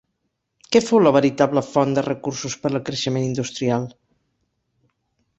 Què 0.75 0.79
fou 0.83 1.01
la 1.01 1.09
veritable 1.17 1.61
font 1.67 1.91
de 1.97 2.03
recursos 2.07 2.55
per 2.63 2.71
al 2.71 2.79
creixement 2.87 3.27
industrial? 3.27 3.85